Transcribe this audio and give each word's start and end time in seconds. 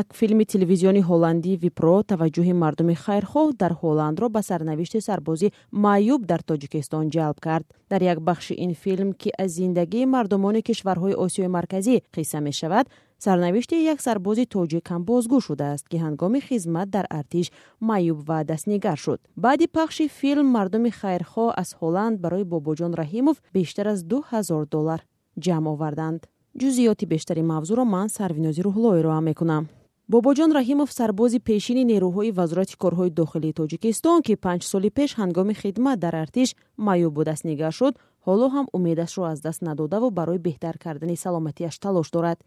як 0.00 0.14
филми 0.14 0.44
телевизиони 0.52 1.02
ҳолландии 1.08 1.60
випро 1.64 1.96
таваҷҷӯҳи 2.10 2.54
мардуми 2.62 2.94
хайрхоҳ 3.04 3.48
дар 3.62 3.72
ҳолландро 3.80 4.26
ба 4.34 4.40
сарнавишти 4.50 5.00
сарбозӣ 5.08 5.48
маъюб 5.84 6.20
дар 6.30 6.40
тоҷикистон 6.50 7.04
ҷалб 7.14 7.38
кард. 7.46 7.66
Дар 7.92 8.00
як 8.12 8.18
бахши 8.28 8.54
ин 8.64 8.72
филм 8.82 9.10
ки 9.20 9.30
аз 9.42 9.50
зиндагии 9.58 10.10
мардумони 10.14 10.60
кишварҳои 10.68 11.18
осиёи 11.24 11.48
марказӣ 11.56 11.96
қисса 12.14 12.38
мешавад 12.48 12.86
сарнавишти 13.24 13.76
як 13.92 13.98
сарбози 14.06 14.44
тоҷик 14.54 14.84
ҳам 14.90 15.02
бозгӯ 15.10 15.38
шудааст 15.46 15.84
ки 15.90 15.96
ҳангоми 16.04 16.40
хизмат 16.48 16.88
дар 16.96 17.06
артиш 17.18 17.46
маъюб 17.88 18.18
ва 18.28 18.38
дастнигар 18.50 18.98
шуд. 19.04 19.20
Баъди 19.44 19.66
пахши 19.76 20.04
филм 20.18 20.46
мардуми 20.56 20.90
хайрхоҳ 21.00 21.48
аз 21.62 21.70
ҳолланд 21.80 22.16
барои 22.24 22.44
бобоҷон 22.52 22.92
раҳимов 23.00 23.36
бештар 23.56 23.86
аз 23.94 24.00
ду 24.10 24.18
ҳазор 24.30 24.62
доллар 24.74 25.00
ҷамъ 25.44 25.66
оварданд. 25.74 26.20
Ҷузъиёти 26.60 27.04
бештари 27.12 27.42
мавзӯъро 27.52 27.84
ман 27.94 28.08
сарвинози 28.16 28.60
рӯҳлоӣ 28.66 29.00
роа 29.06 29.20
мекунам 29.30 29.64
бобоҷон 30.08 30.50
раҳимов 30.58 30.90
сарбози 30.98 31.38
пешини 31.38 31.84
нерӯҳои 31.92 32.34
вазорати 32.38 32.76
корҳои 32.82 33.10
дохилии 33.20 33.56
тоҷикистон 33.60 34.18
ки 34.26 34.34
панҷ 34.44 34.62
соли 34.72 34.90
пеш 34.98 35.10
ҳангоми 35.20 35.54
хидмат 35.60 35.98
дар 36.04 36.14
артиш 36.24 36.48
маъюбу 36.86 37.22
дастнигар 37.30 37.72
шуд 37.78 37.94
ҳоло 38.26 38.46
ҳам 38.54 38.66
умедашро 38.76 39.22
аз 39.32 39.38
даст 39.46 39.60
надодаву 39.68 40.08
барои 40.18 40.44
беҳтар 40.46 40.74
кардани 40.84 41.16
саломатиаш 41.24 41.74
талош 41.84 42.08
дорад. 42.16 42.38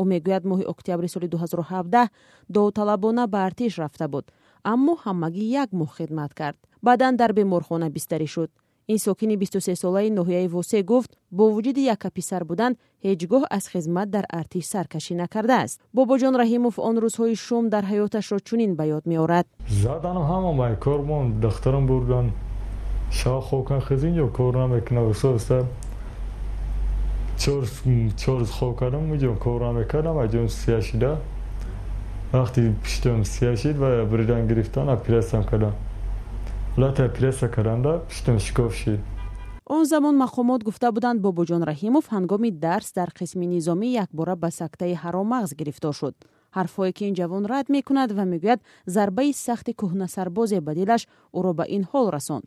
Ӯ 0.00 0.02
мегӯяд 0.10 0.42
моҳи 0.50 0.64
октябри 0.74 1.08
соли 1.14 1.28
2017 1.28 2.10
довталабона 2.54 3.24
ба 3.32 3.38
артиш 3.48 3.72
рафта 3.82 4.06
буд 4.08 4.24
аммо 4.72 4.92
ҳамагӣ 5.04 5.44
як 5.62 5.70
моҳ 5.80 5.90
хидмат 5.96 6.32
кард. 6.40 6.58
Баъдан 6.86 7.16
дар 7.20 7.32
беморхона 7.38 7.88
бистарӣ 7.96 8.26
шуд 8.34 8.50
ин 8.88 8.98
сокини 8.98 9.36
бисту 9.36 9.60
сесолаи 9.60 10.10
ноҳияи 10.10 10.48
восе 10.48 10.82
гуфт 10.82 11.10
бо 11.30 11.44
вуҷуди 11.54 11.82
яка 11.94 12.10
писар 12.10 12.44
будан 12.44 12.72
ҳеҷ 13.04 13.20
гоҳ 13.32 13.42
аз 13.50 13.64
хизмат 13.72 14.08
дар 14.10 14.24
артиш 14.40 14.64
саркашӣ 14.72 15.14
накардааст 15.22 15.80
бобоҷон 15.96 16.34
раҳимов 16.42 16.74
он 16.88 16.96
рӯзҳои 17.04 17.36
шум 17.46 17.64
дар 17.74 17.84
ҳаёташро 17.90 18.38
чунин 18.48 18.72
ба 18.78 18.84
ёд 18.96 19.04
меорад. 19.12 19.46
Задан 19.82 20.16
ҳама 20.30 20.52
май 20.60 20.74
кормон 20.86 21.24
дахтарам 21.44 21.86
бурдан 21.86 22.26
шао 23.18 23.40
хокан 23.40 23.80
хизин 23.88 24.14
ё 24.24 24.28
кор 24.36 24.54
намекунам 24.62 25.14
соста 25.14 25.58
чор 28.22 28.40
хоб 28.58 28.76
кардам 28.78 29.14
иҷо 29.14 29.34
кор 29.44 29.60
намекардам 29.60 30.16
аҷом 30.24 30.48
сияшида 30.48 31.12
вақти 32.32 32.72
пиштам 32.82 33.24
сияшид 33.24 33.76
ва 33.76 34.04
бридан 34.12 34.46
гирифтан 34.48 34.88
оператсиям 34.88 35.44
кардам 35.44 35.74
лата 36.76 37.08
пресса 37.08 37.48
каранда 37.48 38.02
пиштам 38.08 38.38
шикоф 38.38 38.74
шид 38.74 39.00
он 39.66 39.86
замон 39.86 40.16
мақомот 40.18 40.62
гуфта 40.62 40.92
буданд 40.92 41.20
бобоҷон 41.20 41.62
раҳимов 41.62 42.04
ҳангоми 42.14 42.50
дарс 42.50 42.92
дар 42.92 43.10
қисми 43.18 43.46
низомӣ 43.54 43.88
якбора 44.04 44.36
ба 44.36 44.50
сактаи 44.50 44.94
ҳаромағз 45.02 45.50
гирифтор 45.60 45.94
шуд. 45.94 46.14
Ҳарфҳое 46.56 46.92
ки 46.96 47.04
ин 47.08 47.14
ҷавон 47.14 47.44
рад 47.52 47.66
мекунад 47.76 48.10
ва 48.12 48.24
мегӯяд 48.32 48.60
зарбаи 48.86 49.32
сахти 49.32 49.72
кӯҳнасарбозе 49.80 50.60
ба 50.60 50.72
дилаш 50.74 51.02
ӯро 51.38 51.52
ба 51.58 51.64
ин 51.76 51.82
ҳол 51.90 52.06
расонд. 52.16 52.44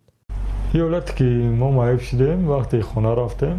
Ҳолате 0.73 1.12
ки 1.17 1.28
мо 1.59 1.69
маъюб 1.80 2.02
шудем 2.08 2.39
вақте 2.53 2.81
хона 2.81 3.16
рафтем 3.16 3.58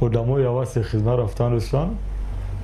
одамои 0.00 0.44
аваси 0.52 0.82
хизмат 0.90 1.18
рафтан 1.22 1.50
доштанд 1.54 1.92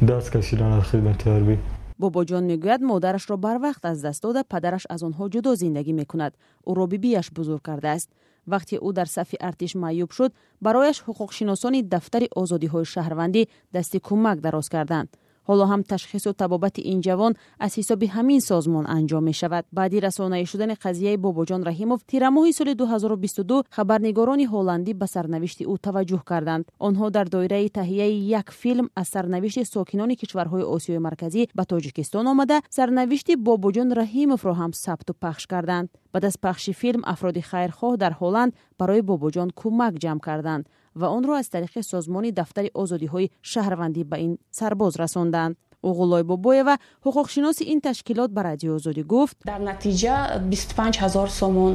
даст 0.08 0.28
кашидан 0.34 0.72
аз 0.78 0.84
хидмати 0.90 1.24
ҳарбӣ 1.34 1.56
бобоҷон 2.00 2.44
мегӯяд 2.50 2.80
модарашро 2.90 3.36
барвақт 3.46 3.82
аз 3.90 3.98
даст 4.06 4.22
дода 4.22 4.42
падараш 4.52 4.84
аз 4.94 5.00
онҳо 5.08 5.24
ҷудо 5.34 5.50
зиндагӣ 5.62 5.92
мекунад. 6.00 6.32
Ӯро 6.70 6.84
бибиаш 6.92 7.26
бузург 7.36 7.62
кардааст. 7.68 8.08
Вақте 8.52 8.76
ӯ 8.86 8.88
дар 8.98 9.08
сафи 9.16 9.36
артиш 9.48 9.72
маъюб 9.82 10.10
шуд 10.16 10.32
барояш 10.64 10.98
ҳуқуқшиносони 11.06 11.80
дафтари 11.92 12.28
озодиҳои 12.40 12.86
шаҳрвандӣ 12.92 13.42
дасти 13.74 13.98
кӯмак 14.06 14.38
дароз 14.46 14.68
карданд 14.74 15.08
ҳоло 15.48 15.64
ҳам 15.70 15.82
ташхису 15.92 16.30
табобати 16.42 16.80
ин 16.92 17.00
ҷавон 17.06 17.32
аз 17.64 17.72
ҳисоби 17.78 18.06
ҳамин 18.16 18.40
созмон 18.50 18.84
анҷом 18.96 19.24
мешавад. 19.30 19.64
Баъди 19.78 19.98
расонаӣ 20.06 20.44
шудани 20.52 20.74
қазияи 20.84 21.16
бобоҷон 21.24 21.62
раҳимов 21.68 22.00
тирамоҳи 22.10 22.52
соли 22.58 22.72
2022 22.74 23.64
хабарнигорони 23.76 24.46
ҳолландӣ 24.52 24.92
ба 25.00 25.06
сарнавишти 25.14 25.64
ӯ 25.72 25.74
таваҷҷӯҳ 25.86 26.22
карданд. 26.30 26.64
Онҳо 26.88 27.06
дар 27.16 27.26
доираи 27.34 27.68
таҳияи 27.78 28.18
як 28.40 28.48
филм 28.60 28.86
аз 29.00 29.08
сарнавишти 29.14 29.64
сокинони 29.74 30.14
кишварҳои 30.20 30.68
осиёи 30.76 31.00
марказӣ 31.06 31.42
ба 31.58 31.64
тоҷикистон 31.72 32.26
омада 32.32 32.56
сарнавишти 32.78 33.32
бобоҷон 33.46 33.88
раҳимовро 34.00 34.52
ҳам 34.60 34.72
сабту 34.84 35.12
пахш 35.22 35.44
карданд. 35.52 35.88
Баъд 36.12 36.24
аз 36.30 36.36
пахши 36.44 36.72
филм 36.80 37.02
афроди 37.14 37.42
хайрхоҳ 37.50 37.92
дар 38.02 38.12
ҳолланд 38.20 38.54
барои 38.80 39.02
бобоҷон 39.10 39.48
кӯмак 39.60 39.94
ҷамъ 40.02 40.20
карданд 40.28 40.64
ва 41.00 41.08
онро 41.16 41.32
аз 41.40 41.48
тариқи 41.54 41.82
созмони 41.82 42.32
дафтари 42.32 42.70
озодиҳои 42.82 43.30
шаҳрвандӣ 43.50 44.02
ба 44.10 44.16
ин 44.26 44.32
сарбоз 44.58 44.92
расонданд 45.02 45.56
уғуллой 45.90 46.22
бобоева 46.30 46.74
ҳуқуқшиноси 47.06 47.62
ин 47.72 47.80
ташкилот 47.80 48.30
ба 48.36 48.42
радиои 48.50 48.76
озодӣ 48.78 49.02
гуфт. 49.12 49.36
Дар 49.52 49.60
натиҷа 49.70 50.14
бисту 50.50 50.74
панҷ 50.78 50.94
ҳазор 51.04 51.28
сомон 51.40 51.72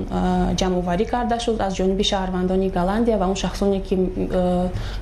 ҷамъоварӣ 0.60 1.06
карда 1.14 1.38
шуд 1.46 1.58
аз 1.68 1.74
ҷониби 1.80 2.04
шаҳрвандони 2.12 2.70
голландия 2.78 3.18
ва 3.22 3.26
он 3.32 3.38
шахсоне 3.44 3.80
ки 3.88 3.96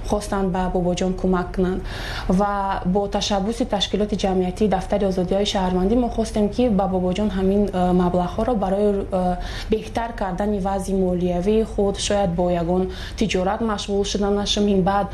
хостанд 0.10 0.48
ба 0.56 0.62
бобоҷон 0.76 1.14
кӯмак 1.22 1.48
кунанд. 1.56 1.82
Ва 2.40 2.54
бо 2.94 3.02
ташаббуси 3.08 3.64
ташкилоти 3.76 4.16
ҷамъиятии 4.24 4.68
дафтари 4.76 5.06
озодиҳои 5.12 5.48
шаҳрвандӣ 5.54 5.96
мо 6.04 6.10
хостем 6.18 6.46
ки 6.56 6.64
ба 6.80 6.86
бобоҷон 6.94 7.30
ҳамин 7.38 7.62
маблағҳоро 8.02 8.54
барои 8.64 8.90
беҳтар 9.74 10.10
кардани 10.22 10.60
вазъи 10.68 10.94
молиявии 11.06 11.64
худ 11.72 11.96
шояд 12.08 12.32
бо 12.40 12.46
ягон 12.62 12.84
тиҷорат 13.20 13.62
машғул 13.72 14.04
шуданашо 14.12 14.62
мин 14.70 14.80
баъд 14.90 15.08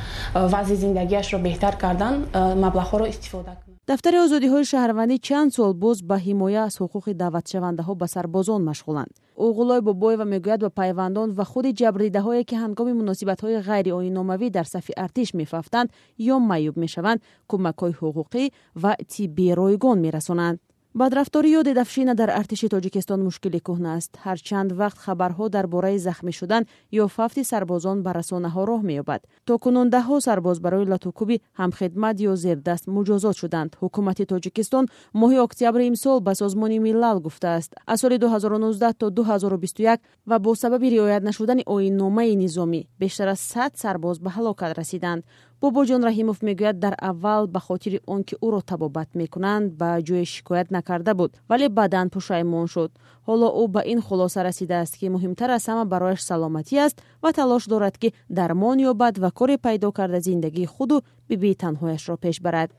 вазъи 0.53 0.75
зиндагиашро 0.83 1.37
беҳтар 1.47 1.73
кардан 1.83 2.15
маблағҳоро 2.63 3.05
истифода 3.13 3.53
кунад 3.61 3.79
дафтари 3.89 4.17
озодиҳои 4.25 4.65
шаҳрвандӣ 4.71 5.17
чанд 5.27 5.49
сол 5.57 5.71
боз 5.83 5.97
ба 6.09 6.17
ҳимоя 6.25 6.61
аз 6.67 6.75
ҳуқуқи 6.81 7.13
даъватшавандаҳо 7.21 7.93
ба 8.01 8.07
сарбозон 8.15 8.61
машғуланд. 8.69 9.11
Уғулой 9.45 9.81
бобоева 9.87 10.25
мегӯяд 10.33 10.59
ба 10.65 10.71
пайвандон 10.79 11.29
ва 11.37 11.45
худи 11.51 11.71
ҷабрдидаҳое 11.79 12.43
ки 12.49 12.55
ҳангоми 12.63 12.93
муносибатҳои 13.01 13.61
ғайриоиномавӣ 13.69 14.47
дар 14.57 14.65
сафи 14.73 14.93
артиш 15.05 15.29
мефафтанд 15.39 15.89
ё 16.33 16.35
маъюб 16.49 16.75
мешаванд 16.83 17.19
кӯмакҳои 17.49 17.93
ҳуқуқӣ 18.01 18.43
ва 18.83 18.91
тиббии 19.13 19.55
ройгон 19.61 19.97
мерасонанд 20.05 20.57
бадрафторӣ 21.01 21.49
ё 21.59 21.61
дедафшина 21.67 22.13
дар 22.15 22.29
артиши 22.39 22.67
тоҷикистон 22.73 23.19
мушкили 23.27 23.59
кӯҳна 23.67 23.91
аст. 23.97 24.11
Ҳарчанд 24.25 24.69
вақт 24.81 24.97
хабарҳо 25.05 25.45
дар 25.55 25.65
бораи 25.73 25.99
захмӣ 26.07 26.31
шудан 26.39 26.63
ё 27.01 27.05
фафти 27.15 27.43
сарбозон 27.51 27.97
ба 28.05 28.11
расонаҳо 28.19 28.61
роҳ 28.69 28.81
меёбад. 28.89 29.21
То 29.47 29.53
кунун 29.63 29.87
даҳҳо 29.95 30.17
сарбоз 30.27 30.57
барои 30.65 30.89
латукуби 30.93 31.41
ҳамхидмат 31.59 32.15
ё 32.29 32.33
зердаст 32.43 32.85
муҷозот 32.95 33.35
шуданд. 33.41 33.71
Ҳукумати 33.81 34.23
тоҷикистон 34.31 34.85
моҳи 35.21 35.37
октябри 35.47 35.83
имсол 35.91 36.17
ба 36.27 36.33
созмони 36.41 36.79
милал 36.87 37.17
гуфтааст. 37.25 37.71
Аз 37.91 37.99
соли 38.01 38.17
2019 38.17 38.93
то 39.01 39.05
2021 39.09 39.99
ва 40.29 40.37
бо 40.39 40.55
сабаби 40.55 40.87
риоят 40.95 41.23
нашудани 41.29 41.63
оинномаи 41.75 42.35
низомӣ 42.43 42.81
бештар 43.01 43.27
аз 43.35 43.39
сад 43.51 43.71
сарбоз 43.83 44.15
ба 44.19 44.29
ҳалокат 44.37 44.71
расиданд 44.79 45.23
бобоҷон 45.61 46.01
раҳимов 46.09 46.37
мегӯяд 46.47 46.77
дар 46.79 46.95
аввал 47.09 47.43
ба 47.47 47.59
хотири 47.67 47.99
он 48.13 48.21
ки 48.27 48.35
ӯро 48.45 48.61
табобат 48.71 49.09
мекунанд 49.21 49.67
ба 49.79 49.89
ҷое 50.07 50.25
шикоят 50.33 50.67
накарда 50.75 51.13
буд 51.19 51.31
вале 51.49 51.67
баъдан 51.69 52.07
пушаймон 52.13 52.67
шуд. 52.73 52.91
Ҳоло 53.27 53.47
ӯ 53.61 53.63
ба 53.75 53.81
ин 53.93 53.99
хулоса 54.07 54.39
расидааст 54.47 54.93
ки 54.99 55.05
муҳимтар 55.15 55.49
аз 55.57 55.65
ҳама 55.69 55.85
барояш 55.93 56.21
саломатӣ 56.29 56.75
аст 56.85 56.97
ва 57.23 57.29
талош 57.37 57.63
дорад 57.71 57.95
ки 58.01 58.13
дармон 58.37 58.77
ёбад 58.91 59.15
ва 59.23 59.29
коре 59.39 59.57
пайдо 59.65 59.91
карда 59.97 60.19
зиндагии 60.27 60.71
худу 60.73 60.97
бибии 61.29 61.59
танҳояшро 61.63 62.15
пеш 62.23 62.37
барад 62.45 62.69